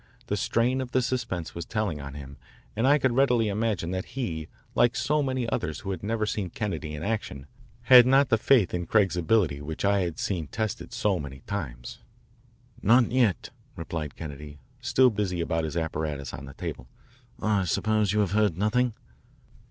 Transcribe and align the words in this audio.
The 0.25 0.35
strain 0.35 0.81
of 0.81 0.93
the 0.93 1.01
suspense 1.03 1.53
was 1.53 1.63
telling 1.63 2.01
on 2.01 2.15
him 2.15 2.37
and 2.75 2.87
I 2.87 2.97
could 2.97 3.11
readily 3.11 3.49
imagine 3.49 3.91
that 3.91 4.05
he, 4.17 4.47
like 4.73 4.95
so 4.95 5.21
many 5.21 5.47
others 5.47 5.81
who 5.81 5.91
had 5.91 6.01
never 6.01 6.25
seen 6.25 6.49
Kennedy 6.49 6.95
in 6.95 7.03
action, 7.03 7.45
had 7.83 8.07
not 8.07 8.29
the 8.29 8.37
faith 8.39 8.73
in 8.73 8.87
Craig's 8.87 9.15
ability 9.15 9.61
which 9.61 9.85
I 9.85 9.99
had 9.99 10.17
seen 10.17 10.47
tested 10.47 10.91
so 10.91 11.19
many 11.19 11.41
times. 11.45 11.99
"Not 12.81 13.11
yet," 13.11 13.51
replied 13.75 14.15
Kennedy, 14.15 14.57
still 14.81 15.11
busy 15.11 15.39
about 15.39 15.65
his 15.65 15.77
apparatus 15.77 16.33
on 16.33 16.45
the 16.45 16.55
table. 16.55 16.87
"I 17.39 17.65
suppose 17.65 18.11
you 18.11 18.21
have 18.21 18.31
heard 18.31 18.57
nothing?" 18.57 18.95